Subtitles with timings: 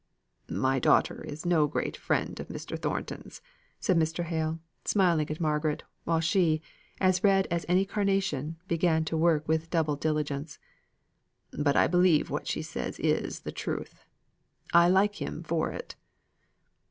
[0.49, 2.75] "My daughter is no great friend of Mr.
[2.75, 3.39] Thornton's,"
[3.79, 4.23] said Mr.
[4.23, 6.59] Hale, smiling at Margaret; while she,
[6.99, 10.57] as red as any carnation, began to work with double diligence,
[11.51, 14.03] "but I believe what she says is the truth.
[14.73, 15.95] I like him for it."